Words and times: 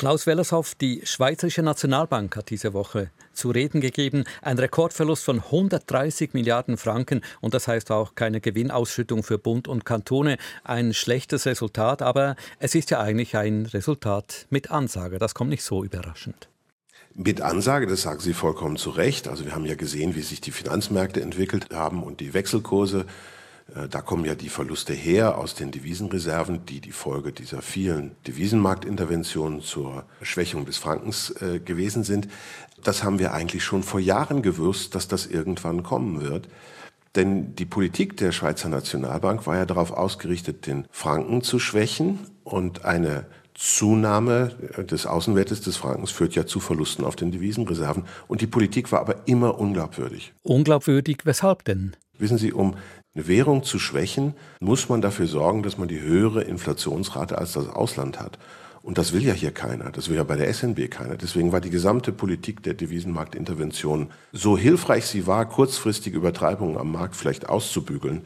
Klaus 0.00 0.26
Wellershoff, 0.26 0.74
die 0.76 1.02
Schweizerische 1.04 1.62
Nationalbank 1.62 2.34
hat 2.34 2.48
diese 2.48 2.72
Woche 2.72 3.10
zu 3.34 3.50
reden 3.50 3.82
gegeben. 3.82 4.24
Ein 4.40 4.58
Rekordverlust 4.58 5.22
von 5.22 5.40
130 5.40 6.32
Milliarden 6.32 6.78
Franken 6.78 7.20
und 7.42 7.52
das 7.52 7.68
heißt 7.68 7.90
auch 7.90 8.14
keine 8.14 8.40
Gewinnausschüttung 8.40 9.22
für 9.22 9.36
Bund 9.36 9.68
und 9.68 9.84
Kantone. 9.84 10.38
Ein 10.64 10.94
schlechtes 10.94 11.44
Resultat, 11.44 12.00
aber 12.00 12.36
es 12.60 12.74
ist 12.74 12.88
ja 12.90 12.98
eigentlich 12.98 13.36
ein 13.36 13.66
Resultat 13.66 14.46
mit 14.48 14.70
Ansage. 14.70 15.18
Das 15.18 15.34
kommt 15.34 15.50
nicht 15.50 15.64
so 15.64 15.84
überraschend. 15.84 16.48
Mit 17.12 17.42
Ansage, 17.42 17.86
das 17.86 18.00
sagen 18.00 18.20
Sie 18.20 18.32
vollkommen 18.32 18.78
zu 18.78 18.88
Recht. 18.88 19.28
Also 19.28 19.44
wir 19.44 19.54
haben 19.54 19.66
ja 19.66 19.74
gesehen, 19.74 20.14
wie 20.14 20.22
sich 20.22 20.40
die 20.40 20.50
Finanzmärkte 20.50 21.20
entwickelt 21.20 21.74
haben 21.74 22.04
und 22.04 22.20
die 22.20 22.32
Wechselkurse. 22.32 23.04
Äh, 23.74 23.88
da 23.88 24.00
kommen 24.00 24.24
ja 24.24 24.34
die 24.34 24.48
Verluste 24.48 24.92
her 24.92 25.38
aus 25.38 25.54
den 25.54 25.70
Devisenreserven, 25.70 26.66
die 26.66 26.80
die 26.80 26.92
Folge 26.92 27.32
dieser 27.32 27.62
vielen 27.62 28.12
Devisenmarktinterventionen 28.26 29.60
zur 29.60 30.04
Schwächung 30.22 30.66
des 30.66 30.78
Frankens 30.78 31.30
äh, 31.40 31.60
gewesen 31.60 32.04
sind. 32.04 32.28
Das 32.82 33.04
haben 33.04 33.18
wir 33.18 33.34
eigentlich 33.34 33.64
schon 33.64 33.82
vor 33.82 34.00
Jahren 34.00 34.42
gewusst, 34.42 34.94
dass 34.94 35.08
das 35.08 35.26
irgendwann 35.26 35.82
kommen 35.82 36.20
wird. 36.20 36.48
Denn 37.16 37.56
die 37.56 37.66
Politik 37.66 38.16
der 38.16 38.30
Schweizer 38.30 38.68
Nationalbank 38.68 39.46
war 39.46 39.56
ja 39.56 39.66
darauf 39.66 39.90
ausgerichtet, 39.90 40.66
den 40.66 40.86
Franken 40.90 41.42
zu 41.42 41.58
schwächen 41.58 42.20
und 42.44 42.84
eine 42.84 43.26
Zunahme 43.54 44.52
des 44.78 45.06
Außenwertes 45.06 45.60
des 45.60 45.76
Frankens 45.76 46.10
führt 46.10 46.34
ja 46.34 46.46
zu 46.46 46.60
Verlusten 46.60 47.04
auf 47.04 47.16
den 47.16 47.30
Devisenreserven. 47.30 48.04
Und 48.28 48.40
die 48.40 48.46
Politik 48.46 48.90
war 48.92 49.00
aber 49.00 49.26
immer 49.26 49.58
unglaubwürdig. 49.58 50.32
Unglaubwürdig, 50.42 51.18
weshalb 51.24 51.64
denn? 51.64 51.96
Wissen 52.20 52.38
Sie, 52.38 52.52
um 52.52 52.76
eine 53.14 53.26
Währung 53.26 53.62
zu 53.62 53.78
schwächen, 53.78 54.34
muss 54.60 54.88
man 54.88 55.00
dafür 55.00 55.26
sorgen, 55.26 55.62
dass 55.62 55.78
man 55.78 55.88
die 55.88 56.00
höhere 56.00 56.42
Inflationsrate 56.42 57.38
als 57.38 57.54
das 57.54 57.68
Ausland 57.68 58.20
hat. 58.20 58.38
Und 58.82 58.96
das 58.96 59.12
will 59.12 59.22
ja 59.24 59.34
hier 59.34 59.50
keiner. 59.50 59.90
Das 59.90 60.08
will 60.08 60.16
ja 60.16 60.24
bei 60.24 60.36
der 60.36 60.52
SNB 60.52 60.90
keiner. 60.90 61.16
Deswegen 61.16 61.52
war 61.52 61.60
die 61.60 61.70
gesamte 61.70 62.12
Politik 62.12 62.62
der 62.62 62.74
Devisenmarktintervention, 62.74 64.10
so 64.32 64.56
hilfreich 64.56 65.04
sie 65.04 65.26
war, 65.26 65.46
kurzfristige 65.46 66.16
Übertreibungen 66.16 66.78
am 66.78 66.92
Markt 66.92 67.14
vielleicht 67.16 67.48
auszubügeln, 67.48 68.22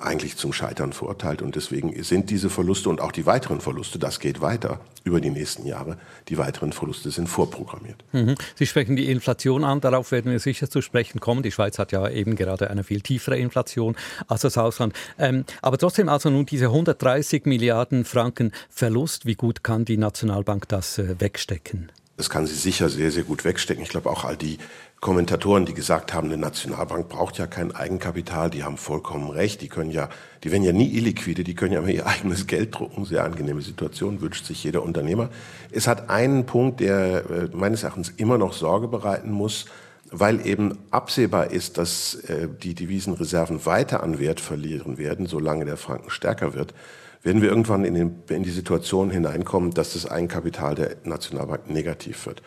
eigentlich 0.00 0.36
zum 0.36 0.52
Scheitern 0.52 0.92
verurteilt. 0.92 1.42
Und 1.42 1.56
deswegen 1.56 2.02
sind 2.02 2.30
diese 2.30 2.50
Verluste 2.50 2.88
und 2.88 3.00
auch 3.00 3.12
die 3.12 3.26
weiteren 3.26 3.60
Verluste, 3.60 3.98
das 3.98 4.20
geht 4.20 4.40
weiter 4.40 4.80
über 5.04 5.20
die 5.20 5.30
nächsten 5.30 5.66
Jahre, 5.66 5.96
die 6.28 6.38
weiteren 6.38 6.72
Verluste 6.72 7.10
sind 7.10 7.28
vorprogrammiert. 7.28 8.04
Mhm. 8.12 8.34
Sie 8.54 8.66
sprechen 8.66 8.96
die 8.96 9.10
Inflation 9.10 9.64
an, 9.64 9.80
darauf 9.80 10.12
werden 10.12 10.30
wir 10.30 10.38
sicher 10.38 10.68
zu 10.68 10.82
sprechen 10.82 11.20
kommen. 11.20 11.42
Die 11.42 11.52
Schweiz 11.52 11.78
hat 11.78 11.92
ja 11.92 12.08
eben 12.08 12.36
gerade 12.36 12.70
eine 12.70 12.84
viel 12.84 13.00
tiefere 13.00 13.38
Inflation 13.38 13.96
als 14.26 14.42
das 14.42 14.58
Ausland. 14.58 14.94
Ähm, 15.18 15.44
aber 15.62 15.78
trotzdem 15.78 16.08
also 16.08 16.30
nun 16.30 16.46
diese 16.46 16.66
130 16.66 17.46
Milliarden 17.46 18.04
Franken 18.04 18.52
Verlust, 18.70 19.26
wie 19.26 19.34
gut 19.34 19.64
kann 19.64 19.84
die 19.84 19.96
Nationalbank 19.96 20.68
das 20.68 20.98
äh, 20.98 21.16
wegstecken? 21.18 21.90
Das 22.18 22.28
kann 22.28 22.46
sie 22.46 22.54
sicher 22.54 22.88
sehr, 22.88 23.12
sehr 23.12 23.22
gut 23.22 23.44
wegstecken. 23.44 23.82
Ich 23.82 23.90
glaube 23.90 24.10
auch 24.10 24.24
all 24.24 24.36
die 24.36 24.58
Kommentatoren, 25.00 25.64
die 25.64 25.74
gesagt 25.74 26.12
haben, 26.12 26.26
eine 26.26 26.36
Nationalbank 26.36 27.08
braucht 27.08 27.38
ja 27.38 27.46
kein 27.46 27.72
Eigenkapital, 27.72 28.50
die 28.50 28.64
haben 28.64 28.76
vollkommen 28.76 29.30
recht. 29.30 29.62
Die 29.62 29.68
können 29.68 29.92
ja, 29.92 30.08
die 30.42 30.50
werden 30.50 30.64
ja 30.64 30.72
nie 30.72 30.92
illiquide, 30.96 31.44
die 31.44 31.54
können 31.54 31.72
ja 31.72 31.78
immer 31.78 31.88
ihr 31.88 32.06
eigenes 32.06 32.48
Geld 32.48 32.74
drucken. 32.74 33.04
Sehr 33.04 33.22
angenehme 33.22 33.62
Situation, 33.62 34.20
wünscht 34.20 34.44
sich 34.44 34.64
jeder 34.64 34.82
Unternehmer. 34.82 35.30
Es 35.70 35.86
hat 35.86 36.10
einen 36.10 36.46
Punkt, 36.46 36.80
der 36.80 37.30
äh, 37.30 37.48
meines 37.52 37.84
Erachtens 37.84 38.12
immer 38.16 38.38
noch 38.38 38.52
Sorge 38.52 38.88
bereiten 38.88 39.30
muss, 39.30 39.66
weil 40.10 40.44
eben 40.44 40.78
absehbar 40.90 41.52
ist, 41.52 41.78
dass 41.78 42.14
äh, 42.14 42.48
die 42.60 42.74
Devisenreserven 42.74 43.66
weiter 43.66 44.02
an 44.02 44.18
Wert 44.18 44.40
verlieren 44.40 44.98
werden, 44.98 45.26
solange 45.26 45.64
der 45.64 45.76
Franken 45.76 46.10
stärker 46.10 46.54
wird 46.54 46.74
werden 47.22 47.42
wir 47.42 47.48
irgendwann 47.48 47.84
in, 47.84 47.94
den, 47.94 48.22
in, 48.28 48.44
die 48.44 48.50
Situation 48.50 49.10
hineinkommen, 49.10 49.72
dass 49.72 49.94
das 49.94 50.06
Eigenkapital 50.08 50.76
der 50.76 50.96
Nationalbank 51.02 51.68
negativ 51.68 52.26
wird. 52.26 52.42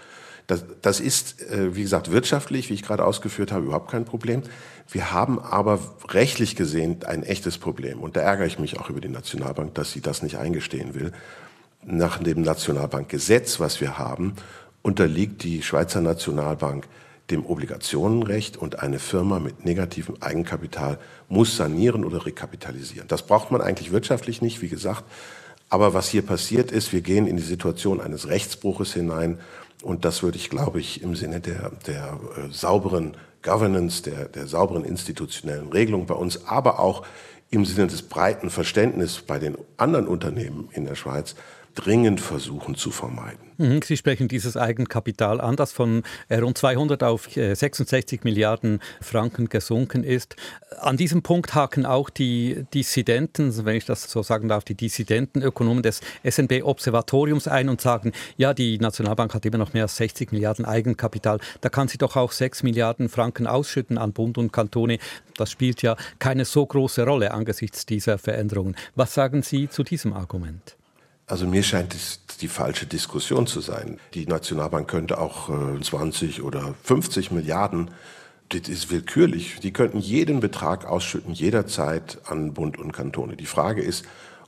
Das, 0.52 0.66
das 0.82 1.00
ist, 1.00 1.42
äh, 1.44 1.78
wie 1.78 1.82
gesagt, 1.82 2.12
wirtschaftlich, 2.12 2.70
wie 2.70 2.74
ich 2.74 2.84
gerade 2.84 3.06
ausgeführt 3.06 3.54
habe, 3.54 3.68
überhaupt 3.68 3.90
kein 3.90 4.04
Problem. 4.04 4.44
Wir 4.92 5.14
haben 5.14 5.40
aber 5.40 5.80
rechtlich 6.10 6.58
gesehen 6.58 7.06
ein 7.06 7.24
echtes 7.24 7.58
Problem. 7.58 8.02
Und 8.02 8.18
da 8.18 8.20
ärgere 8.20 8.48
ich 8.48 8.60
mich 8.60 8.78
auch 8.78 8.90
über 8.90 9.00
die 9.00 9.08
Nationalbank, 9.08 9.74
dass 9.76 9.94
sie 9.94 10.02
das 10.02 10.22
nicht 10.24 10.36
eingestehen 10.36 10.94
will. 10.94 11.14
Nach 11.86 12.18
dem 12.18 12.42
Nationalbankgesetz, 12.42 13.62
was 13.62 13.80
wir 13.80 13.98
haben, 13.98 14.36
unterliegt 14.82 15.44
die 15.44 15.62
Schweizer 15.62 16.02
Nationalbank 16.02 16.86
dem 17.30 17.46
Obligationenrecht 17.46 18.58
und 18.58 18.80
eine 18.80 19.00
Firma 19.00 19.40
mit 19.40 19.64
negativem 19.64 20.18
Eigenkapital 20.20 20.98
muss 21.30 21.56
sanieren 21.56 22.04
oder 22.04 22.26
rekapitalisieren. 22.26 23.08
Das 23.08 23.26
braucht 23.26 23.52
man 23.52 23.62
eigentlich 23.62 23.94
wirtschaftlich 23.94 24.42
nicht, 24.42 24.62
wie 24.62 24.68
gesagt. 24.68 25.06
Aber 25.70 25.94
was 25.94 26.10
hier 26.10 26.24
passiert 26.24 26.74
ist, 26.74 26.92
wir 26.92 27.00
gehen 27.00 27.26
in 27.26 27.38
die 27.38 27.44
Situation 27.44 28.02
eines 28.02 28.28
Rechtsbruches 28.28 28.94
hinein 28.94 29.40
und 29.82 30.06
das 30.06 30.24
würde 30.24 30.38
ich, 30.38 30.50
glaube 30.50 30.80
ich, 30.80 31.02
im 31.02 31.16
Sinne 31.16 31.40
der, 31.40 31.72
der 31.88 32.20
äh, 32.38 32.52
sauberen 32.52 33.18
Governance, 33.42 34.04
der, 34.04 34.28
der 34.28 34.48
sauberen 34.48 34.86
institutionellen 34.86 35.70
Regelung 35.70 36.06
bei 36.06 36.14
uns, 36.14 36.46
aber 36.46 36.80
auch 36.80 37.04
im 37.50 37.66
Sinne 37.66 37.88
des 37.88 38.04
breiten 38.04 38.50
Verständnisses 38.50 39.24
bei 39.24 39.40
den 39.40 39.58
anderen 39.78 40.08
Unternehmen 40.08 40.70
in 40.72 40.86
der 40.86 40.96
Schweiz 40.96 41.36
dringend 41.76 42.22
versuchen 42.22 42.76
zu 42.76 42.92
vermeiden. 42.92 43.52
Mhm, 43.62 43.82
Sie 43.84 43.96
sprechen 43.96 44.28
dieses 44.28 44.58
Eigenkapital 44.58 45.40
an, 45.40 45.56
das 45.56 45.72
von 45.72 46.02
äh, 46.30 46.38
rund 46.38 46.58
200 46.58 47.04
auf 47.04 47.30
66 47.32 48.22
äh, 48.22 48.24
Milliarden 48.24 48.80
Franken 49.02 49.50
gesunken 49.50 50.04
ist. 50.04 50.36
An 50.80 50.98
diesem 50.98 51.22
Punkt 51.22 51.54
haken 51.54 51.86
auch 51.86 52.10
die 52.10 52.66
Dissidenten, 52.74 53.54
wenn 53.66 53.76
ich 53.76 53.86
das 53.86 54.10
so 54.10 54.24
sagen 54.24 54.48
darf, 54.48 54.64
die 54.64 54.74
Dissidentenökonomen 54.74 55.84
des 55.84 56.02
SNB-Observatoriums 56.24 57.48
ein 57.48 57.70
und 57.70 57.82
sagen, 57.82 58.14
ja, 58.36 58.56
die 58.56 58.80
Nationalbank 58.80 59.36
hat 59.36 59.46
immer 59.46 59.60
noch 59.60 59.74
mehr 59.74 59.84
als 59.84 59.96
60 59.98 60.32
Milliarden 60.32 60.66
Eigenkapital. 60.66 61.40
Da 61.62 61.70
kann 61.70 61.88
sie 61.88 62.00
doch 62.00 62.16
auch 62.16 62.32
6 62.32 62.64
Milliarden 62.64 63.10
Franken 63.10 63.46
ausschütten 63.46 64.00
an 64.00 64.12
Bund 64.12 64.40
und 64.40 64.52
Kantone. 64.52 64.98
Das 65.38 65.52
spielt 65.52 65.84
ja 65.84 65.96
keine 66.18 66.46
so 66.46 66.66
große 66.66 67.06
Rolle 67.06 67.32
angesichts 67.32 67.86
dieser 67.86 68.18
Veränderungen. 68.18 68.76
Was 68.96 69.14
sagen 69.14 69.44
Sie 69.44 69.70
zu 69.70 69.84
diesem 69.84 70.14
Argument? 70.14 70.78
Also 71.32 71.48
mir 71.48 71.64
scheint 71.64 71.96
es 71.96 72.20
die 72.42 72.50
falsche 72.50 72.86
Diskussion 72.86 73.48
zu 73.48 73.62
sein. 73.62 74.02
Die 74.16 74.26
Nationalbank 74.26 74.90
könnte 74.90 75.18
auch 75.18 75.50
20 75.82 76.40
äh, 76.40 76.42
oder 76.42 76.76
50 76.84 77.32
Milliarden, 77.32 77.92
das 78.50 78.68
ist 78.68 78.92
willkürlich. 78.92 79.62
Die 79.62 79.72
könnten 79.72 80.00
jeden 80.00 80.42
Betrag 80.42 80.86
ausschütten, 80.86 81.34
jederzeit 81.34 82.18
an 82.26 82.54
Bund 82.54 82.78
und 82.78 82.92
Kantone. 82.92 83.38
Die 83.38 83.46
Frage 83.46 83.82
ist, 83.82 84.04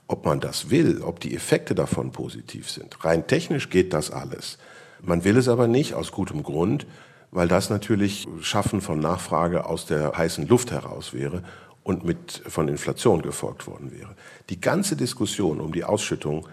ob 0.07 0.25
man 0.25 0.41
das 0.41 0.71
will, 0.71 1.01
ob 1.01 1.21
die 1.21 1.33
Effekte 1.33 1.73
davon 1.73 2.11
positiv 2.11 2.69
sind. 2.69 3.05
Rein 3.05 3.27
technisch 3.27 3.69
geht 3.69 3.93
das 3.93 4.11
alles. 4.11 4.57
Man 5.01 5.23
will 5.23 5.37
es 5.37 5.47
aber 5.47 5.69
nicht 5.69 5.93
aus 5.93 6.11
gutem 6.11 6.43
Grund, 6.43 6.85
weil 7.31 7.47
das 7.47 7.69
natürlich 7.69 8.27
Schaffen 8.41 8.81
von 8.81 8.99
Nachfrage 8.99 9.67
aus 9.67 9.85
der 9.85 10.17
heißen 10.17 10.49
Luft 10.49 10.71
heraus 10.71 11.13
wäre 11.13 11.43
und 11.83 12.03
mit 12.03 12.41
von 12.45 12.67
Inflation 12.67 13.21
gefolgt 13.21 13.67
worden 13.67 13.93
wäre. 13.97 14.17
Die 14.49 14.59
ganze 14.59 14.97
Diskussion 14.97 15.61
um 15.61 15.71
die 15.71 15.85
Ausschüttung 15.85 16.45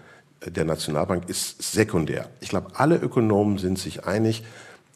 der 0.45 0.65
Nationalbank 0.65 1.29
ist 1.29 1.61
sekundär. 1.61 2.29
Ich 2.39 2.49
glaube, 2.49 2.71
alle 2.75 2.97
Ökonomen 2.97 3.57
sind 3.57 3.77
sich 3.77 4.05
einig, 4.05 4.43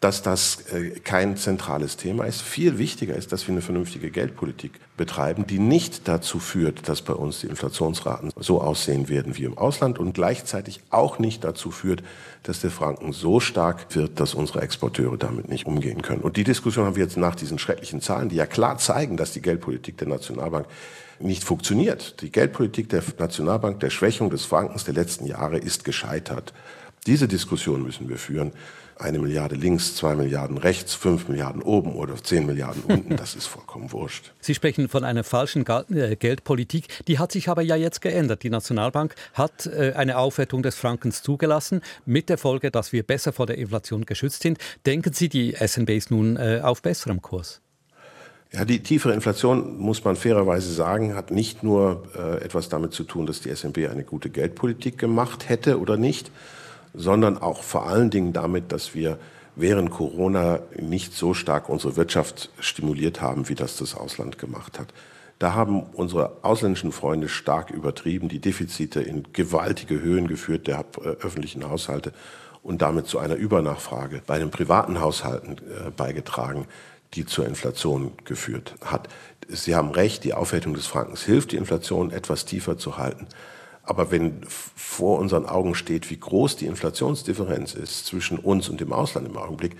dass 0.01 0.21
das 0.21 0.69
äh, 0.71 0.91
kein 0.99 1.37
zentrales 1.37 1.97
Thema 1.97 2.25
ist. 2.25 2.41
Viel 2.41 2.77
wichtiger 2.77 3.15
ist, 3.15 3.31
dass 3.31 3.47
wir 3.47 3.53
eine 3.53 3.61
vernünftige 3.61 4.11
Geldpolitik 4.11 4.73
betreiben, 4.97 5.47
die 5.47 5.59
nicht 5.59 6.07
dazu 6.07 6.39
führt, 6.39 6.87
dass 6.87 7.01
bei 7.01 7.13
uns 7.13 7.41
die 7.41 7.47
Inflationsraten 7.47 8.31
so 8.37 8.61
aussehen 8.61 9.09
werden 9.09 9.37
wie 9.37 9.45
im 9.45 9.57
Ausland 9.57 9.97
und 9.97 10.13
gleichzeitig 10.13 10.81
auch 10.89 11.17
nicht 11.19 11.43
dazu 11.43 11.71
führt, 11.71 12.03
dass 12.43 12.61
der 12.61 12.71
Franken 12.71 13.13
so 13.13 13.39
stark 13.39 13.95
wird, 13.95 14.19
dass 14.19 14.33
unsere 14.33 14.61
Exporteure 14.61 15.17
damit 15.17 15.49
nicht 15.49 15.65
umgehen 15.65 16.01
können. 16.01 16.21
Und 16.21 16.37
die 16.37 16.43
Diskussion 16.43 16.85
haben 16.85 16.95
wir 16.95 17.03
jetzt 17.03 17.17
nach 17.17 17.35
diesen 17.35 17.57
schrecklichen 17.57 18.01
Zahlen, 18.01 18.29
die 18.29 18.35
ja 18.35 18.45
klar 18.45 18.77
zeigen, 18.77 19.17
dass 19.17 19.33
die 19.33 19.41
Geldpolitik 19.41 19.97
der 19.97 20.07
Nationalbank 20.07 20.67
nicht 21.19 21.43
funktioniert. 21.43 22.21
Die 22.21 22.31
Geldpolitik 22.31 22.89
der 22.89 23.01
Nationalbank 23.17 23.79
der 23.79 23.89
Schwächung 23.89 24.29
des 24.29 24.45
Frankens 24.45 24.83
der 24.83 24.93
letzten 24.93 25.25
Jahre 25.25 25.57
ist 25.57 25.85
gescheitert. 25.85 26.53
Diese 27.05 27.27
Diskussion 27.27 27.83
müssen 27.83 28.09
wir 28.09 28.17
führen. 28.17 28.51
Eine 28.97 29.19
Milliarde 29.19 29.55
links, 29.55 29.95
zwei 29.95 30.15
Milliarden 30.15 30.57
rechts, 30.57 30.93
fünf 30.93 31.27
Milliarden 31.27 31.61
oben 31.61 31.93
oder 31.95 32.15
zehn 32.15 32.45
Milliarden 32.45 32.81
unten, 32.83 33.17
das 33.17 33.35
ist 33.35 33.45
vollkommen 33.45 33.91
wurscht. 33.91 34.31
Sie 34.39 34.55
sprechen 34.55 34.87
von 34.87 35.03
einer 35.03 35.25
falschen 35.25 35.65
äh, 35.67 36.15
Geldpolitik. 36.15 36.87
Die 37.07 37.19
hat 37.19 37.33
sich 37.33 37.49
aber 37.49 37.61
ja 37.61 37.75
jetzt 37.75 37.99
geändert. 37.99 38.43
Die 38.43 38.49
Nationalbank 38.49 39.13
hat 39.33 39.65
äh, 39.65 39.93
eine 39.97 40.17
Aufwertung 40.17 40.63
des 40.63 40.75
Frankens 40.75 41.21
zugelassen, 41.21 41.81
mit 42.05 42.29
der 42.29 42.37
Folge, 42.37 42.71
dass 42.71 42.93
wir 42.93 43.03
besser 43.03 43.33
vor 43.33 43.45
der 43.45 43.57
Inflation 43.57 44.05
geschützt 44.05 44.43
sind. 44.43 44.59
Denken 44.85 45.11
Sie, 45.11 45.27
die 45.27 45.51
SNB 45.53 45.89
ist 45.89 46.09
nun 46.09 46.37
äh, 46.37 46.61
auf 46.63 46.81
besserem 46.81 47.21
Kurs? 47.21 47.61
Ja, 48.53 48.63
die 48.63 48.81
tiefere 48.81 49.13
Inflation, 49.13 49.77
muss 49.77 50.05
man 50.05 50.15
fairerweise 50.15 50.71
sagen, 50.71 51.15
hat 51.15 51.31
nicht 51.31 51.63
nur 51.63 52.03
äh, 52.17 52.41
etwas 52.41 52.69
damit 52.69 52.93
zu 52.93 53.03
tun, 53.03 53.25
dass 53.25 53.41
die 53.41 53.53
SNB 53.53 53.89
eine 53.89 54.05
gute 54.05 54.29
Geldpolitik 54.29 54.97
gemacht 54.97 55.49
hätte 55.49 55.81
oder 55.81 55.97
nicht, 55.97 56.31
sondern 56.95 57.37
auch 57.37 57.63
vor 57.63 57.87
allen 57.87 58.09
Dingen 58.09 58.33
damit, 58.33 58.71
dass 58.71 58.95
wir 58.95 59.17
während 59.55 59.91
Corona 59.91 60.59
nicht 60.79 61.13
so 61.13 61.33
stark 61.33 61.69
unsere 61.69 61.95
Wirtschaft 61.95 62.49
stimuliert 62.59 63.21
haben, 63.21 63.47
wie 63.49 63.55
das 63.55 63.77
das 63.77 63.95
Ausland 63.95 64.37
gemacht 64.37 64.79
hat. 64.79 64.93
Da 65.39 65.53
haben 65.53 65.83
unsere 65.83 66.37
ausländischen 66.43 66.91
Freunde 66.91 67.27
stark 67.27 67.69
übertrieben, 67.69 68.29
die 68.29 68.39
Defizite 68.39 69.01
in 69.01 69.33
gewaltige 69.33 70.01
Höhen 70.01 70.27
geführt 70.27 70.67
der 70.67 70.85
äh, 70.97 71.07
öffentlichen 71.07 71.69
Haushalte 71.69 72.13
und 72.63 72.81
damit 72.81 73.07
zu 73.07 73.19
einer 73.19 73.35
Übernachfrage 73.35 74.21
bei 74.25 74.39
den 74.39 74.49
privaten 74.49 75.01
Haushalten 75.01 75.57
äh, 75.57 75.91
beigetragen, 75.91 76.67
die 77.13 77.25
zur 77.25 77.45
Inflation 77.47 78.13
geführt 78.23 78.75
hat. 78.83 79.09
Sie 79.47 79.75
haben 79.75 79.91
recht, 79.91 80.23
die 80.23 80.33
Aufwertung 80.33 80.73
des 80.73 80.87
Frankens 80.87 81.23
hilft, 81.23 81.51
die 81.51 81.57
Inflation 81.57 82.11
etwas 82.11 82.45
tiefer 82.45 82.77
zu 82.77 82.97
halten. 82.97 83.27
Aber 83.85 84.11
wenn 84.11 84.41
vor 84.47 85.19
unseren 85.19 85.45
Augen 85.45 85.75
steht, 85.75 86.09
wie 86.09 86.19
groß 86.19 86.57
die 86.57 86.65
Inflationsdifferenz 86.65 87.75
ist 87.75 88.07
zwischen 88.07 88.39
uns 88.39 88.67
und 88.67 88.81
dem 88.81 88.91
Ausland 88.91 89.27
im 89.27 89.37
Augenblick, 89.37 89.75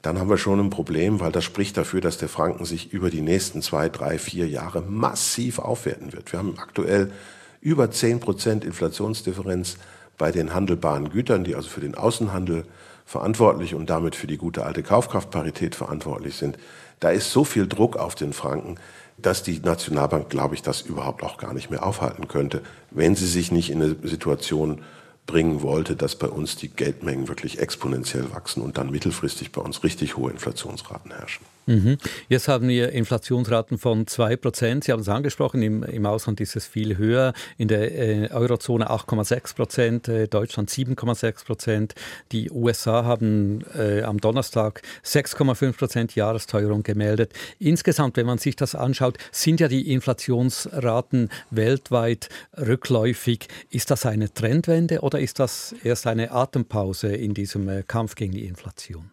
dann 0.00 0.18
haben 0.18 0.30
wir 0.30 0.38
schon 0.38 0.58
ein 0.58 0.70
Problem, 0.70 1.20
weil 1.20 1.32
das 1.32 1.44
spricht 1.44 1.76
dafür, 1.76 2.00
dass 2.00 2.18
der 2.18 2.28
Franken 2.28 2.64
sich 2.64 2.92
über 2.92 3.10
die 3.10 3.20
nächsten 3.20 3.62
zwei, 3.62 3.88
drei, 3.88 4.18
vier 4.18 4.48
Jahre 4.48 4.82
massiv 4.82 5.58
aufwerten 5.58 6.12
wird. 6.12 6.32
Wir 6.32 6.40
haben 6.40 6.58
aktuell 6.58 7.12
über 7.60 7.90
10 7.90 8.18
Prozent 8.18 8.64
Inflationsdifferenz 8.64 9.76
bei 10.18 10.32
den 10.32 10.54
handelbaren 10.54 11.10
Gütern, 11.10 11.44
die 11.44 11.54
also 11.54 11.68
für 11.68 11.80
den 11.80 11.94
Außenhandel 11.94 12.64
verantwortlich 13.04 13.74
und 13.74 13.90
damit 13.90 14.16
für 14.16 14.26
die 14.26 14.36
gute 14.36 14.64
alte 14.64 14.82
Kaufkraftparität 14.82 15.74
verantwortlich 15.74 16.36
sind. 16.36 16.58
Da 17.00 17.10
ist 17.10 17.32
so 17.32 17.44
viel 17.44 17.66
Druck 17.66 17.96
auf 17.96 18.14
den 18.14 18.32
Franken, 18.32 18.76
dass 19.18 19.42
die 19.42 19.60
Nationalbank, 19.60 20.30
glaube 20.30 20.54
ich, 20.54 20.62
das 20.62 20.82
überhaupt 20.82 21.22
auch 21.22 21.36
gar 21.36 21.52
nicht 21.52 21.70
mehr 21.70 21.84
aufhalten 21.84 22.28
könnte, 22.28 22.62
wenn 22.90 23.14
sie 23.14 23.26
sich 23.26 23.52
nicht 23.52 23.70
in 23.70 23.82
eine 23.82 23.96
Situation 24.02 24.82
bringen 25.26 25.62
wollte, 25.62 25.96
dass 25.96 26.16
bei 26.16 26.28
uns 26.28 26.56
die 26.56 26.68
Geldmengen 26.68 27.28
wirklich 27.28 27.58
exponentiell 27.58 28.32
wachsen 28.32 28.62
und 28.62 28.78
dann 28.78 28.90
mittelfristig 28.90 29.52
bei 29.52 29.60
uns 29.60 29.84
richtig 29.84 30.16
hohe 30.16 30.30
Inflationsraten 30.30 31.12
herrschen. 31.12 31.44
Mhm. 31.66 31.98
Jetzt 32.28 32.48
haben 32.48 32.68
wir 32.68 32.92
Inflationsraten 32.92 33.78
von 33.78 34.06
2%. 34.06 34.84
Sie 34.84 34.92
haben 34.92 35.00
es 35.00 35.08
angesprochen, 35.08 35.62
im, 35.62 35.82
im 35.82 36.06
Ausland 36.06 36.40
ist 36.40 36.56
es 36.56 36.66
viel 36.66 36.98
höher. 36.98 37.32
In 37.56 37.68
der 37.68 37.92
äh, 37.92 38.30
Eurozone 38.30 38.90
8,6%, 38.90 40.10
äh, 40.10 40.28
Deutschland 40.28 40.70
7,6%. 40.70 41.92
Die 42.32 42.50
USA 42.50 43.04
haben 43.04 43.64
äh, 43.74 44.02
am 44.02 44.18
Donnerstag 44.18 44.82
6,5% 45.04 46.16
Jahresteuerung 46.16 46.82
gemeldet. 46.82 47.32
Insgesamt, 47.58 48.16
wenn 48.16 48.26
man 48.26 48.38
sich 48.38 48.56
das 48.56 48.74
anschaut, 48.74 49.18
sind 49.30 49.60
ja 49.60 49.68
die 49.68 49.92
Inflationsraten 49.92 51.28
weltweit 51.50 52.28
rückläufig. 52.56 53.48
Ist 53.70 53.90
das 53.90 54.06
eine 54.06 54.32
Trendwende 54.32 55.00
oder 55.00 55.20
ist 55.20 55.38
das 55.38 55.74
erst 55.84 56.06
eine 56.06 56.32
Atempause 56.32 57.14
in 57.14 57.34
diesem 57.34 57.68
äh, 57.68 57.82
Kampf 57.82 58.16
gegen 58.16 58.32
die 58.32 58.46
Inflation? 58.46 59.10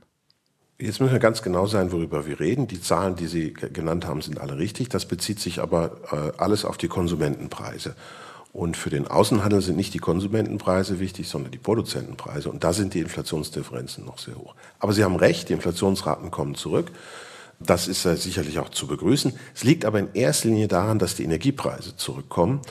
Jetzt 0.82 1.02
müssen 1.02 1.12
wir 1.12 1.20
ganz 1.20 1.42
genau 1.42 1.66
sein, 1.66 1.92
worüber 1.92 2.26
wir 2.26 2.40
reden. 2.40 2.68
Die 2.68 2.82
Zahlen, 2.82 3.18
die 3.18 3.28
Sie 3.28 3.52
genannt 3.52 4.06
haben, 4.08 4.22
sind 4.22 4.40
alle 4.40 4.58
richtig. 4.58 4.88
Das 4.88 5.06
bezieht 5.06 5.42
sich 5.42 5.60
aber 5.60 5.92
äh, 6.10 6.42
alles 6.42 6.64
auf 6.64 6.78
die 6.78 6.88
Konsumentenpreise. 6.88 7.96
Und 8.54 8.78
für 8.78 8.90
den 8.90 9.06
Außenhandel 9.06 9.62
sind 9.62 9.76
nicht 9.76 9.94
die 9.94 10.00
Konsumentenpreise 10.00 11.02
wichtig, 11.02 11.28
sondern 11.28 11.52
die 11.52 11.58
Produzentenpreise. 11.58 12.50
Und 12.50 12.64
da 12.64 12.72
sind 12.72 12.94
die 12.94 13.02
Inflationsdifferenzen 13.02 14.06
noch 14.06 14.20
sehr 14.20 14.38
hoch. 14.38 14.56
Aber 14.80 14.94
Sie 14.94 15.04
haben 15.04 15.18
recht, 15.18 15.50
die 15.50 15.54
Inflationsraten 15.54 16.32
kommen 16.32 16.56
zurück. 16.56 16.92
Das 17.60 17.90
ist 17.90 18.06
äh, 18.06 18.16
sicherlich 18.16 18.58
auch 18.60 18.70
zu 18.70 18.88
begrüßen. 18.88 19.34
Es 19.54 19.66
liegt 19.66 19.84
aber 19.84 20.00
in 20.00 20.14
erster 20.14 20.48
Linie 20.48 20.70
daran, 20.70 20.98
dass 20.98 21.14
die 21.14 21.26
Energiepreise 21.26 21.98
zurückkommen. 21.98 22.62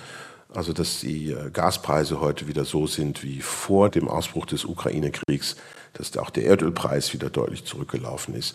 Also 0.55 0.73
dass 0.73 1.01
die 1.01 1.33
äh, 1.33 1.51
Gaspreise 1.51 2.23
heute 2.23 2.49
wieder 2.49 2.65
so 2.65 2.87
sind 2.87 3.23
wie 3.23 3.43
vor 3.43 3.91
dem 3.91 4.09
Ausbruch 4.09 4.47
des 4.47 4.65
Ukraine-Kriegs 4.65 5.57
dass 5.93 6.17
auch 6.17 6.31
der 6.31 6.45
Erdölpreis 6.45 7.13
wieder 7.13 7.31
deutlich 7.31 7.65
zurückgelaufen 7.65 8.35
ist. 8.35 8.55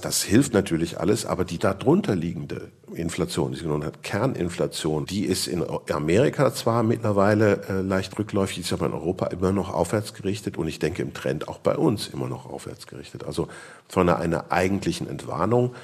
Das 0.00 0.22
hilft 0.22 0.54
natürlich 0.54 1.00
alles, 1.00 1.26
aber 1.26 1.44
die 1.44 1.58
darunter 1.58 2.14
liegende 2.14 2.70
Inflation, 2.94 3.50
die 3.50 3.58
sogenannte 3.58 3.98
Kerninflation, 4.00 5.06
die 5.06 5.24
ist 5.24 5.48
in 5.48 5.64
Amerika 5.90 6.54
zwar 6.54 6.84
mittlerweile 6.84 7.64
äh, 7.68 7.80
leicht 7.80 8.16
rückläufig, 8.16 8.60
ist 8.60 8.72
aber 8.72 8.86
in 8.86 8.92
Europa 8.92 9.26
immer 9.26 9.50
noch 9.50 9.74
aufwärts 9.74 10.14
gerichtet 10.14 10.56
und 10.56 10.68
ich 10.68 10.78
denke 10.78 11.02
im 11.02 11.14
Trend 11.14 11.48
auch 11.48 11.58
bei 11.58 11.76
uns 11.76 12.06
immer 12.06 12.28
noch 12.28 12.46
aufwärts 12.46 12.86
gerichtet. 12.86 13.24
Also 13.24 13.48
von 13.88 14.08
einer, 14.08 14.18
einer 14.18 14.52
eigentlichen 14.52 15.08
Entwarnung 15.08 15.74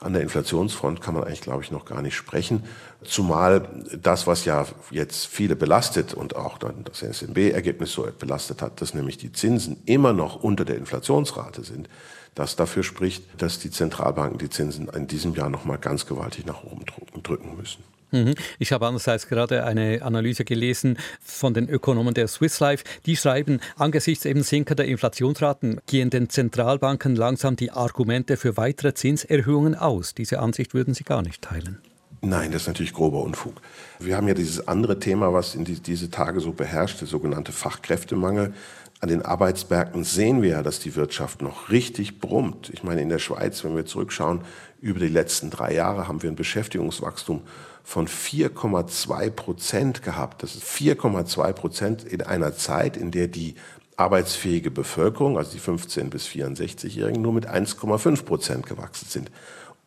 an 0.00 0.14
der 0.14 0.22
Inflationsfront 0.22 1.00
kann 1.00 1.14
man 1.14 1.24
eigentlich, 1.24 1.42
glaube 1.42 1.62
ich, 1.62 1.70
noch 1.70 1.84
gar 1.84 2.00
nicht 2.00 2.16
sprechen. 2.16 2.64
Zumal 3.04 3.68
das, 4.00 4.26
was 4.26 4.44
ja 4.44 4.66
jetzt 4.90 5.26
viele 5.26 5.56
belastet 5.56 6.14
und 6.14 6.36
auch 6.36 6.58
dann 6.58 6.84
das 6.84 7.00
SNB-Ergebnis 7.00 7.92
so 7.92 8.08
belastet 8.18 8.62
hat, 8.62 8.80
dass 8.80 8.94
nämlich 8.94 9.18
die 9.18 9.32
Zinsen 9.32 9.82
immer 9.84 10.12
noch 10.12 10.42
unter 10.42 10.64
der 10.64 10.76
Inflationsrate 10.76 11.62
sind, 11.64 11.88
das 12.34 12.56
dafür 12.56 12.82
spricht, 12.82 13.24
dass 13.42 13.58
die 13.58 13.70
Zentralbanken 13.70 14.38
die 14.38 14.50
Zinsen 14.50 14.88
in 14.88 15.06
diesem 15.06 15.34
Jahr 15.34 15.50
noch 15.50 15.64
mal 15.64 15.76
ganz 15.76 16.06
gewaltig 16.06 16.46
nach 16.46 16.64
oben 16.64 16.84
drücken 17.22 17.56
müssen. 17.56 17.84
Mhm. 18.12 18.34
Ich 18.58 18.72
habe 18.72 18.86
andererseits 18.86 19.28
gerade 19.28 19.64
eine 19.64 20.02
Analyse 20.02 20.44
gelesen 20.44 20.98
von 21.22 21.54
den 21.54 21.68
Ökonomen 21.68 22.14
der 22.14 22.28
Swiss 22.28 22.60
Life. 22.60 22.84
Die 23.06 23.16
schreiben, 23.16 23.60
angesichts 23.76 24.24
eben 24.24 24.42
sinkender 24.42 24.84
Inflationsraten 24.84 25.80
gehen 25.86 26.10
den 26.10 26.28
Zentralbanken 26.28 27.16
langsam 27.16 27.56
die 27.56 27.70
Argumente 27.70 28.36
für 28.36 28.56
weitere 28.56 28.94
Zinserhöhungen 28.94 29.74
aus. 29.74 30.14
Diese 30.14 30.40
Ansicht 30.40 30.74
würden 30.74 30.94
Sie 30.94 31.04
gar 31.04 31.22
nicht 31.22 31.42
teilen. 31.42 31.78
Nein, 32.22 32.52
das 32.52 32.62
ist 32.62 32.68
natürlich 32.68 32.92
grober 32.92 33.22
Unfug. 33.22 33.54
Wir 33.98 34.16
haben 34.16 34.28
ja 34.28 34.34
dieses 34.34 34.68
andere 34.68 34.98
Thema, 34.98 35.32
was 35.32 35.54
in 35.54 35.64
die, 35.64 35.80
diese 35.80 36.10
Tage 36.10 36.40
so 36.40 36.52
beherrscht, 36.52 37.00
der 37.00 37.08
sogenannte 37.08 37.52
Fachkräftemangel. 37.52 38.52
An 39.00 39.08
den 39.08 39.22
Arbeitsmärkten 39.22 40.04
sehen 40.04 40.42
wir 40.42 40.50
ja, 40.50 40.62
dass 40.62 40.80
die 40.80 40.94
Wirtschaft 40.94 41.40
noch 41.40 41.70
richtig 41.70 42.20
brummt. 42.20 42.68
Ich 42.74 42.82
meine, 42.82 43.00
in 43.00 43.08
der 43.08 43.18
Schweiz, 43.18 43.64
wenn 43.64 43.74
wir 43.74 43.86
zurückschauen, 43.86 44.42
über 44.82 45.00
die 45.00 45.08
letzten 45.08 45.48
drei 45.48 45.72
Jahre 45.72 46.08
haben 46.08 46.22
wir 46.22 46.30
ein 46.30 46.36
Beschäftigungswachstum 46.36 47.40
von 47.82 48.06
4,2 48.06 49.30
Prozent 49.30 50.02
gehabt. 50.02 50.42
Das 50.42 50.54
ist 50.54 50.64
4,2 50.64 51.52
Prozent 51.52 52.04
in 52.04 52.22
einer 52.22 52.54
Zeit, 52.56 52.96
in 52.96 53.10
der 53.10 53.28
die 53.28 53.54
arbeitsfähige 53.96 54.70
Bevölkerung, 54.70 55.36
also 55.36 55.52
die 55.52 55.58
15 55.58 56.10
bis 56.10 56.26
64-Jährigen, 56.26 57.20
nur 57.20 57.32
mit 57.32 57.48
1,5 57.48 58.24
Prozent 58.24 58.66
gewachsen 58.66 59.06
sind. 59.08 59.30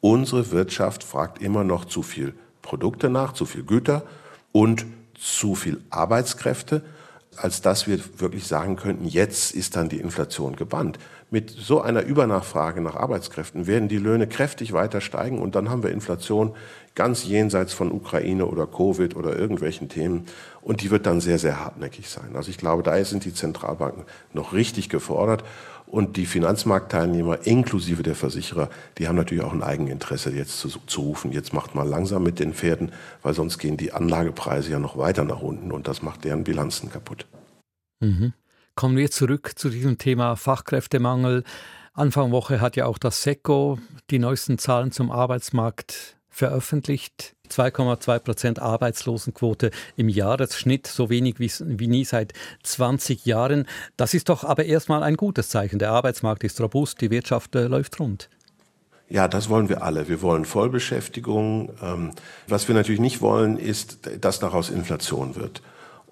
Unsere 0.01 0.51
Wirtschaft 0.51 1.03
fragt 1.03 1.41
immer 1.41 1.63
noch 1.63 1.85
zu 1.85 2.03
viel 2.03 2.33
Produkte 2.61 3.09
nach, 3.09 3.33
zu 3.33 3.45
viel 3.45 3.63
Güter 3.63 4.03
und 4.51 4.85
zu 5.15 5.55
viel 5.55 5.81
Arbeitskräfte 5.89 6.83
als 7.37 7.61
dass 7.61 7.87
wir 7.87 7.99
wirklich 8.19 8.45
sagen 8.45 8.75
könnten, 8.75 9.05
jetzt 9.05 9.53
ist 9.53 9.75
dann 9.75 9.89
die 9.89 9.99
Inflation 9.99 10.55
gebannt. 10.55 10.99
Mit 11.33 11.49
so 11.49 11.81
einer 11.81 12.03
Übernachfrage 12.03 12.79
nach 12.79 12.95
Arbeitskräften 12.95 13.65
werden 13.65 13.87
die 13.87 13.97
Löhne 13.97 14.27
kräftig 14.27 14.71
weiter 14.71 15.01
steigen 15.01 15.39
und 15.39 15.55
dann 15.55 15.71
haben 15.71 15.81
wir 15.81 15.89
Inflation 15.89 16.53
ganz 16.93 17.25
jenseits 17.25 17.73
von 17.73 17.91
Ukraine 17.91 18.45
oder 18.45 18.67
Covid 18.67 19.15
oder 19.15 19.35
irgendwelchen 19.35 19.89
Themen 19.89 20.27
und 20.61 20.83
die 20.83 20.91
wird 20.91 21.07
dann 21.07 21.21
sehr, 21.21 21.39
sehr 21.39 21.59
hartnäckig 21.59 22.07
sein. 22.07 22.35
Also 22.35 22.51
ich 22.51 22.59
glaube, 22.59 22.83
da 22.83 23.03
sind 23.03 23.25
die 23.25 23.33
Zentralbanken 23.33 24.03
noch 24.31 24.53
richtig 24.53 24.89
gefordert 24.89 25.43
und 25.87 26.17
die 26.17 26.27
Finanzmarktteilnehmer 26.27 27.47
inklusive 27.47 28.03
der 28.03 28.13
Versicherer, 28.13 28.69
die 28.99 29.07
haben 29.07 29.15
natürlich 29.15 29.43
auch 29.43 29.53
ein 29.53 29.63
Eigeninteresse, 29.63 30.29
jetzt 30.29 30.59
zu, 30.59 30.69
zu 30.85 31.01
rufen, 31.01 31.31
jetzt 31.31 31.51
macht 31.51 31.73
mal 31.73 31.81
langsam 31.81 32.21
mit 32.21 32.37
den 32.37 32.53
Pferden, 32.53 32.91
weil 33.23 33.33
sonst 33.33 33.57
gehen 33.57 33.75
die 33.75 33.91
Anlagepreise 33.91 34.71
ja 34.71 34.77
noch 34.77 34.99
weiter 34.99 35.23
nach 35.23 35.41
unten 35.41 35.71
und 35.71 35.87
das 35.87 36.03
macht 36.03 36.25
deren 36.25 36.43
Bilanzen 36.43 36.91
kaputt. 36.91 37.25
Mhm. 38.01 38.33
Kommen 38.75 38.97
wir 38.97 39.11
zurück 39.11 39.51
zu 39.55 39.69
diesem 39.69 39.99
Thema 39.99 40.35
Fachkräftemangel. 40.35 41.43
Anfang 41.93 42.31
Woche 42.31 42.59
hat 42.59 42.75
ja 42.75 42.87
auch 42.87 42.97
das 42.97 43.21
SECO 43.21 43.77
die 44.09 44.17
neuesten 44.17 44.57
Zahlen 44.57 44.91
zum 44.91 45.11
Arbeitsmarkt 45.11 46.17
veröffentlicht. 46.27 47.35
2,2 47.51 48.19
Prozent 48.19 48.59
Arbeitslosenquote 48.59 49.69
im 49.95 50.09
Jahresschnitt, 50.09 50.87
so 50.87 51.11
wenig 51.11 51.39
wie, 51.39 51.51
wie 51.59 51.87
nie 51.87 52.03
seit 52.03 52.33
20 52.63 53.27
Jahren. 53.27 53.67
Das 53.95 54.15
ist 54.15 54.29
doch 54.29 54.43
aber 54.43 54.65
erstmal 54.65 55.03
ein 55.03 55.17
gutes 55.17 55.49
Zeichen. 55.49 55.77
Der 55.77 55.91
Arbeitsmarkt 55.91 56.43
ist 56.43 56.59
robust, 56.59 56.99
die 56.99 57.11
Wirtschaft 57.11 57.53
äh, 57.55 57.67
läuft 57.67 57.99
rund. 57.99 58.27
Ja, 59.07 59.27
das 59.27 59.49
wollen 59.49 59.69
wir 59.69 59.83
alle. 59.83 60.07
Wir 60.07 60.23
wollen 60.23 60.45
Vollbeschäftigung. 60.45 61.73
Ähm, 61.79 62.11
was 62.47 62.67
wir 62.67 62.73
natürlich 62.73 63.01
nicht 63.01 63.21
wollen, 63.21 63.57
ist, 63.57 64.09
dass 64.19 64.39
daraus 64.39 64.71
Inflation 64.71 65.35
wird. 65.35 65.61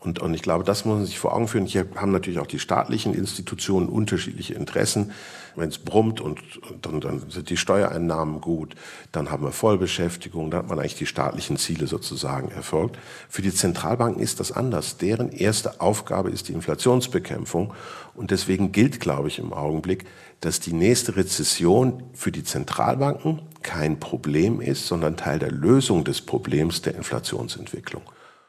Und, 0.04 0.18
und 0.18 0.34
ich 0.34 0.42
glaube, 0.42 0.64
das 0.64 0.84
muss 0.84 0.98
man 0.98 1.06
sich 1.06 1.20
vor 1.20 1.32
Augen 1.32 1.48
führen. 1.48 1.68
Hier 1.68 1.86
haben 1.96 2.12
natürlich 2.12 2.40
auch 2.40 2.48
die 2.48 2.58
staatlichen 2.58 3.14
Institutionen 3.14 3.88
unterschiedliche 3.88 4.56
Interessen. 4.56 5.12
Wenn 5.56 5.70
es 5.70 5.78
brummt 5.78 6.20
und, 6.20 6.40
und 6.58 6.84
dann, 6.88 7.02
dann 7.02 7.30
sind 7.30 7.52
die 7.52 7.58
Steuereinnahmen 7.58 8.42
gut, 8.42 8.74
dann 9.12 9.30
haben 9.30 9.44
wir 9.44 9.52
Vollbeschäftigung, 9.52 10.50
dann 10.50 10.62
hat 10.62 10.70
man 10.70 10.80
eigentlich 10.80 10.96
die 10.96 11.06
staatlichen 11.06 11.58
Ziele 11.58 11.86
sozusagen 11.86 12.50
erfolgt. 12.50 12.98
Für 13.30 13.44
die 13.44 13.54
Zentralbanken 13.54 14.24
ist 14.24 14.40
das 14.40 14.52
anders. 14.52 14.98
Deren 14.98 15.32
erste 15.32 15.80
Aufgabe 15.80 16.32
ist 16.32 16.48
die 16.48 16.54
Inflationsbekämpfung. 16.54 17.72
Und 18.16 18.32
deswegen 18.32 18.72
gilt, 18.72 19.02
glaube 19.02 19.28
ich, 19.28 19.38
im 19.38 19.54
Augenblick, 19.54 20.06
dass 20.40 20.60
die 20.60 20.74
nächste 20.74 21.16
Rezession 21.16 22.02
für 22.14 22.32
die 22.32 22.44
Zentralbanken 22.44 23.44
kein 23.62 24.00
Problem 24.00 24.62
ist, 24.62 24.88
sondern 24.88 25.16
Teil 25.16 25.38
der 25.38 25.52
Lösung 25.52 26.04
des 26.06 26.22
Problems 26.22 26.82
der 26.82 26.96
Inflationsentwicklung. 26.96 28.02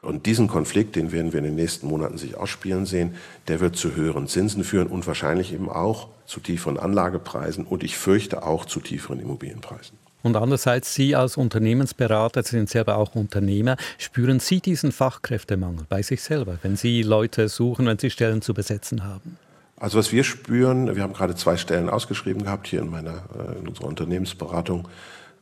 Und 0.03 0.25
diesen 0.25 0.47
Konflikt, 0.47 0.97
den 0.97 1.11
werden 1.13 1.31
wir 1.31 1.39
in 1.39 1.45
den 1.45 1.55
nächsten 1.55 1.87
Monaten 1.87 2.17
sich 2.17 2.37
ausspielen 2.37 2.85
sehen, 2.85 3.15
der 3.47 3.61
wird 3.61 3.77
zu 3.77 3.95
höheren 3.95 4.27
Zinsen 4.27 4.63
führen 4.63 4.87
und 4.87 5.07
wahrscheinlich 5.07 5.53
eben 5.53 5.69
auch 5.69 6.09
zu 6.25 6.41
tieferen 6.41 6.77
Anlagepreisen 6.77 7.65
und 7.65 7.83
ich 7.83 7.97
fürchte 7.97 8.43
auch 8.43 8.65
zu 8.65 8.81
tieferen 8.81 9.19
Immobilienpreisen. 9.19 9.97
Und 10.21 10.37
andererseits, 10.37 10.93
Sie 10.93 11.15
als 11.15 11.35
Unternehmensberater 11.37 12.43
Sie 12.43 12.51
sind 12.51 12.69
selber 12.69 12.97
auch 12.97 13.15
Unternehmer. 13.15 13.75
Spüren 13.97 14.39
Sie 14.39 14.61
diesen 14.61 14.91
Fachkräftemangel 14.91 15.85
bei 15.89 16.01
sich 16.01 16.21
selber, 16.21 16.57
wenn 16.61 16.77
Sie 16.77 17.01
Leute 17.01 17.49
suchen, 17.49 17.85
wenn 17.85 17.99
Sie 17.99 18.09
Stellen 18.09 18.41
zu 18.41 18.53
besetzen 18.53 19.03
haben? 19.03 19.37
Also 19.77 19.97
was 19.97 20.13
wir 20.13 20.23
spüren, 20.23 20.95
wir 20.95 21.03
haben 21.03 21.13
gerade 21.13 21.35
zwei 21.35 21.57
Stellen 21.57 21.89
ausgeschrieben 21.89 22.43
gehabt 22.43 22.67
hier 22.67 22.81
in 22.81 22.89
meiner 22.89 23.23
äh, 23.37 23.59
in 23.59 23.67
unserer 23.67 23.87
Unternehmensberatung. 23.87 24.87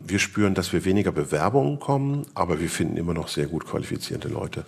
Wir 0.05 0.19
spüren, 0.19 0.53
dass 0.53 0.73
wir 0.73 0.85
weniger 0.85 1.11
Bewerbungen 1.11 1.79
kommen, 1.79 2.25
aber 2.33 2.59
wir 2.59 2.69
finden 2.69 2.97
immer 2.97 3.13
noch 3.13 3.27
sehr 3.27 3.47
gut 3.47 3.65
qualifizierte 3.65 4.27
Leute. 4.27 4.65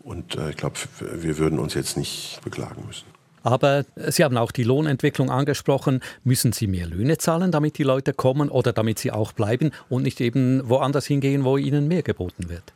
Und 0.00 0.36
äh, 0.36 0.50
ich 0.50 0.56
glaube, 0.56 0.76
wir 1.00 1.38
würden 1.38 1.58
uns 1.58 1.74
jetzt 1.74 1.96
nicht 1.96 2.40
beklagen 2.44 2.84
müssen. 2.86 3.06
Aber 3.42 3.84
Sie 4.08 4.24
haben 4.24 4.36
auch 4.36 4.50
die 4.50 4.64
Lohnentwicklung 4.64 5.30
angesprochen. 5.30 6.00
Müssen 6.24 6.52
Sie 6.52 6.66
mehr 6.66 6.88
Löhne 6.88 7.16
zahlen, 7.16 7.52
damit 7.52 7.78
die 7.78 7.84
Leute 7.84 8.12
kommen 8.12 8.48
oder 8.48 8.72
damit 8.72 8.98
sie 8.98 9.12
auch 9.12 9.30
bleiben 9.30 9.70
und 9.88 10.02
nicht 10.02 10.20
eben 10.20 10.68
woanders 10.68 11.06
hingehen, 11.06 11.44
wo 11.44 11.56
ihnen 11.56 11.86
mehr 11.86 12.02
geboten 12.02 12.48
wird? 12.48 12.72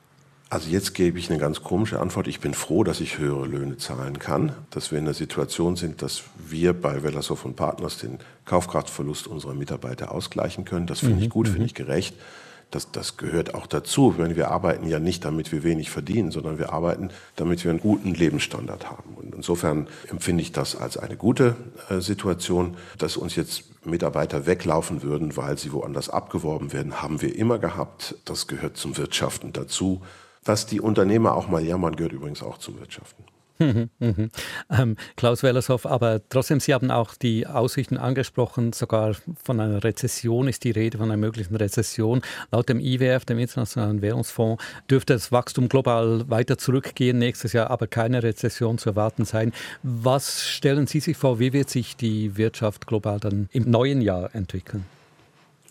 Also 0.50 0.68
jetzt 0.68 0.94
gebe 0.94 1.16
ich 1.16 1.30
eine 1.30 1.38
ganz 1.38 1.62
komische 1.62 2.00
Antwort. 2.00 2.26
Ich 2.26 2.40
bin 2.40 2.54
froh, 2.54 2.82
dass 2.82 3.00
ich 3.00 3.18
höhere 3.18 3.46
Löhne 3.46 3.76
zahlen 3.76 4.18
kann, 4.18 4.52
dass 4.70 4.90
wir 4.90 4.98
in 4.98 5.04
der 5.04 5.14
Situation 5.14 5.76
sind, 5.76 6.02
dass 6.02 6.24
wir 6.36 6.72
bei 6.72 7.04
Wellershoff 7.04 7.44
und 7.44 7.54
Partners 7.54 7.98
den 7.98 8.18
Kaufkraftverlust 8.46 9.28
unserer 9.28 9.54
Mitarbeiter 9.54 10.10
ausgleichen 10.10 10.64
können. 10.64 10.88
Das 10.88 10.98
finde 10.98 11.16
mhm. 11.16 11.22
ich 11.22 11.30
gut, 11.30 11.46
finde 11.46 11.60
mhm. 11.60 11.66
ich 11.66 11.74
gerecht. 11.74 12.16
Das, 12.72 12.90
das 12.90 13.16
gehört 13.16 13.54
auch 13.54 13.68
dazu. 13.68 14.12
Meine, 14.18 14.34
wir 14.34 14.50
arbeiten 14.50 14.88
ja 14.88 14.98
nicht, 14.98 15.24
damit 15.24 15.52
wir 15.52 15.62
wenig 15.62 15.88
verdienen, 15.88 16.32
sondern 16.32 16.58
wir 16.58 16.72
arbeiten, 16.72 17.10
damit 17.36 17.62
wir 17.62 17.70
einen 17.70 17.80
guten 17.80 18.12
Lebensstandard 18.12 18.90
haben. 18.90 19.14
Und 19.14 19.32
insofern 19.36 19.86
empfinde 20.08 20.42
ich 20.42 20.50
das 20.50 20.74
als 20.74 20.96
eine 20.96 21.16
gute 21.16 21.54
äh, 21.88 22.00
Situation, 22.00 22.76
dass 22.98 23.16
uns 23.16 23.36
jetzt 23.36 23.86
Mitarbeiter 23.86 24.46
weglaufen 24.46 25.04
würden, 25.04 25.36
weil 25.36 25.58
sie 25.58 25.72
woanders 25.72 26.10
abgeworben 26.10 26.72
werden, 26.72 27.02
haben 27.02 27.22
wir 27.22 27.36
immer 27.36 27.60
gehabt. 27.60 28.16
Das 28.24 28.48
gehört 28.48 28.76
zum 28.76 28.96
Wirtschaften 28.96 29.52
dazu. 29.52 30.02
Dass 30.44 30.66
die 30.66 30.80
Unternehmer 30.80 31.34
auch 31.34 31.48
mal 31.48 31.62
jammern, 31.62 31.96
gehört 31.96 32.12
übrigens 32.12 32.42
auch 32.42 32.58
zum 32.58 32.78
Wirtschaften. 32.78 33.24
Mhm, 33.60 33.90
mhm. 33.98 34.30
Ähm, 34.70 34.96
Klaus 35.16 35.42
Wellershoff, 35.42 35.84
aber 35.84 36.26
trotzdem, 36.30 36.60
Sie 36.60 36.72
haben 36.72 36.90
auch 36.90 37.14
die 37.14 37.46
Aussichten 37.46 37.98
angesprochen, 37.98 38.72
sogar 38.72 39.14
von 39.44 39.60
einer 39.60 39.84
Rezession 39.84 40.48
ist 40.48 40.64
die 40.64 40.70
Rede, 40.70 40.96
von 40.96 41.10
einer 41.10 41.18
möglichen 41.18 41.54
Rezession. 41.56 42.22
Laut 42.50 42.70
dem 42.70 42.80
IWF, 42.80 43.26
dem 43.26 43.38
Internationalen 43.38 44.00
Währungsfonds, 44.00 44.64
dürfte 44.90 45.12
das 45.12 45.30
Wachstum 45.30 45.68
global 45.68 46.24
weiter 46.30 46.56
zurückgehen 46.56 47.18
nächstes 47.18 47.52
Jahr, 47.52 47.70
aber 47.70 47.86
keine 47.86 48.22
Rezession 48.22 48.78
zu 48.78 48.90
erwarten 48.90 49.26
sein. 49.26 49.52
Was 49.82 50.48
stellen 50.48 50.86
Sie 50.86 51.00
sich 51.00 51.18
vor, 51.18 51.38
wie 51.38 51.52
wird 51.52 51.68
sich 51.68 51.96
die 51.96 52.38
Wirtschaft 52.38 52.86
global 52.86 53.20
dann 53.20 53.50
im 53.52 53.70
neuen 53.70 54.00
Jahr 54.00 54.34
entwickeln? 54.34 54.86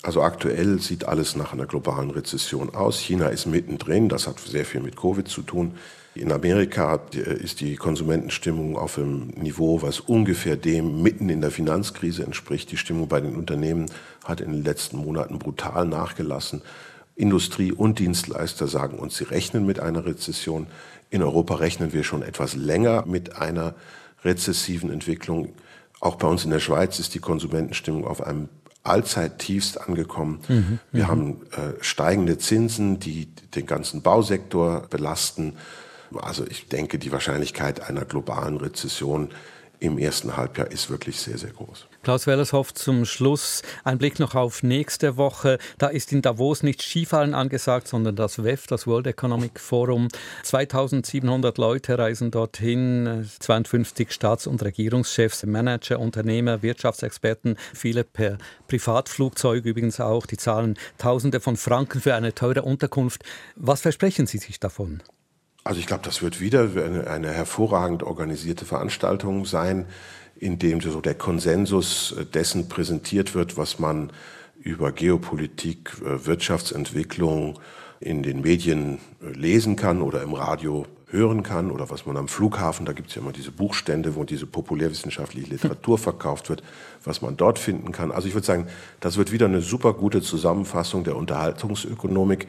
Also 0.01 0.21
aktuell 0.21 0.79
sieht 0.79 1.05
alles 1.05 1.35
nach 1.35 1.51
einer 1.51 1.65
globalen 1.65 2.09
Rezession 2.09 2.73
aus. 2.73 2.99
China 2.99 3.27
ist 3.27 3.45
mittendrin, 3.45 4.07
das 4.07 4.27
hat 4.27 4.39
sehr 4.39 4.65
viel 4.65 4.81
mit 4.81 4.95
Covid 4.95 5.27
zu 5.27 5.41
tun. 5.41 5.73
In 6.15 6.31
Amerika 6.31 6.95
ist 7.13 7.61
die 7.61 7.75
Konsumentenstimmung 7.75 8.77
auf 8.77 8.97
einem 8.97 9.27
Niveau, 9.35 9.81
was 9.81 9.99
ungefähr 9.99 10.55
dem 10.55 11.01
mitten 11.01 11.29
in 11.29 11.41
der 11.41 11.51
Finanzkrise 11.51 12.23
entspricht. 12.23 12.71
Die 12.71 12.77
Stimmung 12.77 13.07
bei 13.07 13.21
den 13.21 13.35
Unternehmen 13.35 13.87
hat 14.23 14.41
in 14.41 14.51
den 14.51 14.63
letzten 14.63 14.97
Monaten 14.97 15.37
brutal 15.37 15.85
nachgelassen. 15.85 16.61
Industrie 17.15 17.73
und 17.73 17.99
Dienstleister 17.99 18.67
sagen 18.67 18.97
uns, 18.97 19.17
sie 19.17 19.25
rechnen 19.25 19.65
mit 19.65 19.79
einer 19.79 20.05
Rezession. 20.05 20.67
In 21.09 21.21
Europa 21.21 21.55
rechnen 21.55 21.93
wir 21.93 22.03
schon 22.03 22.23
etwas 22.23 22.55
länger 22.55 23.05
mit 23.05 23.35
einer 23.35 23.75
rezessiven 24.23 24.89
Entwicklung. 24.89 25.49
Auch 25.99 26.15
bei 26.15 26.27
uns 26.27 26.45
in 26.45 26.51
der 26.51 26.59
Schweiz 26.59 26.99
ist 26.99 27.13
die 27.13 27.19
Konsumentenstimmung 27.19 28.07
auf 28.07 28.21
einem 28.25 28.47
Allzeittiefst 28.83 29.81
angekommen. 29.81 30.39
Mhm, 30.47 30.79
wir 30.91 31.05
mhm. 31.05 31.07
haben 31.07 31.41
äh, 31.51 31.83
steigende 31.83 32.37
Zinsen, 32.37 32.99
die 32.99 33.27
den 33.55 33.65
ganzen 33.65 34.01
Bausektor 34.01 34.87
belasten. 34.89 35.57
Also 36.15 36.45
ich 36.47 36.67
denke, 36.67 36.97
die 36.97 37.11
Wahrscheinlichkeit 37.11 37.81
einer 37.81 38.05
globalen 38.05 38.57
Rezession 38.57 39.29
im 39.79 39.97
ersten 39.97 40.35
Halbjahr 40.35 40.71
ist 40.71 40.89
wirklich 40.89 41.19
sehr, 41.19 41.37
sehr 41.37 41.51
groß. 41.51 41.87
Klaus 42.03 42.27
Wellershoff, 42.27 42.73
zum 42.73 43.05
Schluss 43.05 43.61
ein 43.83 43.97
Blick 43.97 44.19
noch 44.19 44.35
auf 44.35 44.63
nächste 44.63 45.17
Woche. 45.17 45.57
Da 45.77 45.87
ist 45.87 46.11
in 46.11 46.21
Davos 46.21 46.63
nicht 46.63 46.81
Skifallen 46.81 47.33
angesagt, 47.33 47.87
sondern 47.87 48.15
das 48.15 48.43
WEF, 48.43 48.67
das 48.67 48.87
World 48.87 49.07
Economic 49.07 49.59
Forum. 49.59 50.07
2700 50.43 51.57
Leute 51.57 51.97
reisen 51.97 52.31
dorthin, 52.31 53.29
52 53.39 54.11
Staats- 54.11 54.47
und 54.47 54.63
Regierungschefs, 54.63 55.45
Manager, 55.45 55.99
Unternehmer, 55.99 56.61
Wirtschaftsexperten, 56.61 57.57
viele 57.73 58.03
per 58.03 58.37
Privatflugzeug 58.67 59.65
übrigens 59.65 59.99
auch. 59.99 60.25
Die 60.25 60.37
zahlen 60.37 60.77
Tausende 60.97 61.39
von 61.39 61.57
Franken 61.57 62.01
für 62.01 62.15
eine 62.15 62.33
teure 62.33 62.63
Unterkunft. 62.63 63.23
Was 63.55 63.81
versprechen 63.81 64.27
Sie 64.27 64.37
sich 64.37 64.59
davon? 64.59 65.01
Also 65.63 65.79
ich 65.79 65.87
glaube, 65.87 66.03
das 66.03 66.21
wird 66.21 66.39
wieder 66.39 66.61
eine, 66.61 67.07
eine, 67.07 67.31
hervorragend 67.31 68.03
organisierte 68.03 68.65
Veranstaltung 68.65 69.45
sein, 69.45 69.85
in 70.37 70.57
dem 70.57 70.79
so 70.81 71.01
der 71.01 71.15
Konsensus 71.15 72.15
dessen 72.33 72.69
präsentiert 72.69 73.35
wird, 73.35 73.57
was 73.57 73.77
man 73.77 74.11
über 74.59 74.91
Geopolitik, 74.91 75.91
äh, 76.01 76.25
Wirtschaftsentwicklung 76.25 77.59
in 77.99 78.23
den 78.23 78.41
Medien 78.41 78.99
äh, 79.21 79.31
lesen 79.31 79.75
kann 79.75 80.01
oder 80.01 80.21
im 80.21 80.33
Radio 80.33 80.85
hören 81.11 81.43
kann 81.43 81.71
oder 81.71 81.89
was 81.89 82.05
man 82.05 82.17
am 82.17 82.27
Flughafen, 82.27 82.85
da 82.85 82.93
gibt 82.93 83.09
es 83.09 83.15
ja 83.15 83.21
immer 83.21 83.31
diese 83.31 83.51
Buchstände, 83.51 84.15
wo 84.15 84.23
diese 84.23 84.45
populärwissenschaftliche 84.45 85.49
Literatur 85.49 85.97
verkauft 85.97 86.49
wird, 86.49 86.61
was 87.03 87.21
man 87.21 87.35
dort 87.35 87.57
finden 87.57 87.91
kann. 87.91 88.11
Also 88.11 88.27
ich 88.27 88.35
würde 88.35 88.45
sagen, 88.45 88.67
das 88.99 89.17
wird 89.17 89.31
wieder 89.31 89.47
eine 89.47 89.61
super 89.61 89.93
gute 89.93 90.21
Zusammenfassung 90.21 91.03
der 91.03 91.15
Unterhaltungsökonomik 91.15 92.47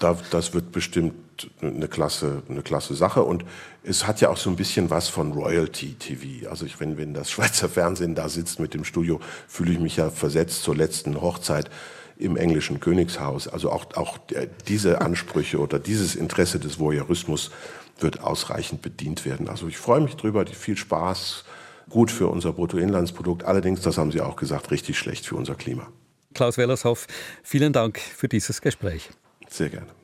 das 0.00 0.54
wird 0.54 0.72
bestimmt 0.72 1.50
eine 1.60 1.88
klasse, 1.88 2.42
eine 2.48 2.62
klasse 2.62 2.94
Sache. 2.94 3.22
Und 3.22 3.44
es 3.82 4.06
hat 4.06 4.20
ja 4.20 4.28
auch 4.28 4.36
so 4.36 4.50
ein 4.50 4.56
bisschen 4.56 4.90
was 4.90 5.08
von 5.08 5.32
Royalty 5.32 5.94
TV. 5.94 6.48
Also 6.50 6.66
ich, 6.66 6.80
wenn, 6.80 6.98
wenn 6.98 7.14
das 7.14 7.30
Schweizer 7.32 7.68
Fernsehen 7.68 8.14
da 8.14 8.28
sitzt 8.28 8.60
mit 8.60 8.74
dem 8.74 8.84
Studio, 8.84 9.20
fühle 9.46 9.72
ich 9.72 9.80
mich 9.80 9.96
ja 9.96 10.10
versetzt 10.10 10.62
zur 10.62 10.76
letzten 10.76 11.20
Hochzeit 11.20 11.70
im 12.18 12.36
englischen 12.36 12.80
Königshaus. 12.80 13.48
Also 13.48 13.70
auch, 13.70 13.94
auch 13.94 14.18
diese 14.66 15.00
Ansprüche 15.00 15.58
oder 15.58 15.78
dieses 15.78 16.16
Interesse 16.16 16.58
des 16.58 16.78
Voyeurismus 16.78 17.50
wird 18.00 18.22
ausreichend 18.22 18.82
bedient 18.82 19.24
werden. 19.24 19.48
Also 19.48 19.68
ich 19.68 19.78
freue 19.78 20.00
mich 20.00 20.16
drüber, 20.16 20.44
viel 20.46 20.76
Spaß, 20.76 21.44
gut 21.88 22.10
für 22.10 22.28
unser 22.28 22.52
Bruttoinlandsprodukt. 22.52 23.44
Allerdings, 23.44 23.80
das 23.80 23.98
haben 23.98 24.12
Sie 24.12 24.20
auch 24.20 24.36
gesagt, 24.36 24.70
richtig 24.70 24.98
schlecht 24.98 25.26
für 25.26 25.36
unser 25.36 25.54
Klima. 25.54 25.88
Klaus 26.34 26.58
Wellershoff, 26.58 27.06
vielen 27.42 27.72
Dank 27.72 27.98
für 27.98 28.28
dieses 28.28 28.60
Gespräch. 28.60 29.10
Sehr 29.50 29.70
gerne. 29.70 29.97